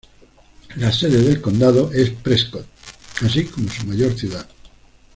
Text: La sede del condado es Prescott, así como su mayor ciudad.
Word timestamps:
La 0.77 0.91
sede 0.91 1.21
del 1.21 1.41
condado 1.41 1.91
es 1.93 2.09
Prescott, 2.09 2.65
así 3.23 3.45
como 3.45 3.69
su 3.69 3.85
mayor 3.85 4.13
ciudad. 4.17 4.47